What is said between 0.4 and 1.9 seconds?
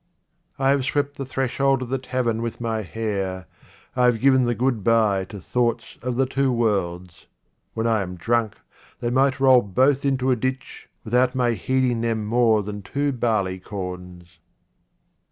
I have swept the threshold of